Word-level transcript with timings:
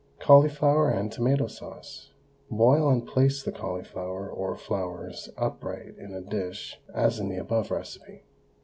CAULIFLOWER 0.19 0.89
AND 0.89 1.11
TOMATO 1.11 1.45
SAUCE. 1.45 2.09
Boil 2.49 2.89
and 2.89 3.05
place 3.05 3.43
the 3.43 3.51
cauliflower 3.51 4.27
or 4.27 4.55
flowers 4.55 5.29
upright 5.37 5.95
in 5.99 6.11
a 6.15 6.21
dish 6.21 6.81
as 6.91 7.19
in 7.19 7.29
the 7.29 7.37
above 7.37 7.69
recipe. 7.69 8.23